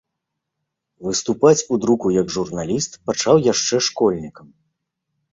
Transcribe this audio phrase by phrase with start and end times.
[1.07, 4.47] Выступаць у друку як журналіст пачаў яшчэ школьнікам.